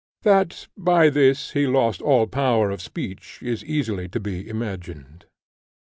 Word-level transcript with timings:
That 0.23 0.65
by 0.75 1.11
this 1.11 1.51
he 1.51 1.67
lost 1.67 2.01
all 2.01 2.25
power 2.25 2.71
of 2.71 2.81
speech 2.81 3.37
is 3.43 3.63
easily 3.63 4.07
to 4.09 4.19
be 4.19 4.49
imagined. 4.49 5.27